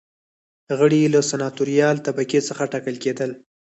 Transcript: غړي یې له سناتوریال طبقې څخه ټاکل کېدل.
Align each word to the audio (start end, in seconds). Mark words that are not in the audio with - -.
غړي 0.77 0.97
یې 1.03 1.09
له 1.15 1.21
سناتوریال 1.29 1.97
طبقې 2.07 2.39
څخه 2.49 2.63
ټاکل 2.71 2.95
کېدل. 3.03 3.31